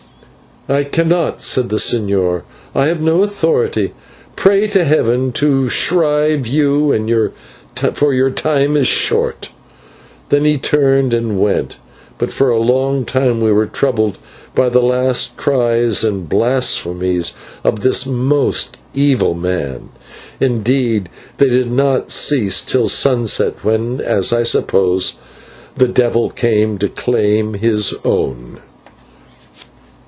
"I 0.69 0.83
cannot," 0.83 1.41
said 1.41 1.69
the 1.69 1.77
señor; 1.77 2.43
"I 2.75 2.85
have 2.85 3.01
no 3.01 3.23
authority. 3.23 3.93
Pray 4.35 4.67
to 4.67 4.85
Heaven 4.85 5.31
to 5.33 5.67
shrive 5.69 6.45
you, 6.45 7.31
for 7.95 8.13
your 8.13 8.29
time 8.29 8.77
is 8.77 8.85
short." 8.87 9.49
Then 10.29 10.45
he 10.45 10.57
turned 10.59 11.15
and 11.15 11.39
went, 11.41 11.77
but 12.19 12.31
for 12.31 12.51
a 12.51 12.59
long 12.61 13.05
time 13.05 13.41
we 13.41 13.51
were 13.51 13.65
troubled 13.65 14.19
by 14.53 14.69
the 14.69 14.83
last 14.83 15.35
cries 15.35 16.03
and 16.03 16.29
blasphemies 16.29 17.33
of 17.63 17.81
this 17.81 18.05
most 18.05 18.77
evil 18.93 19.33
man; 19.33 19.89
indeed 20.39 21.09
they 21.39 21.49
did 21.49 21.71
not 21.71 22.11
cease 22.11 22.61
till 22.61 22.87
sunset, 22.87 23.55
when 23.63 23.97
the 23.97 25.87
devil 25.91 26.29
came 26.29 26.77
to 26.77 26.87
claim 26.87 27.55
his 27.55 27.95
own. 28.05 28.59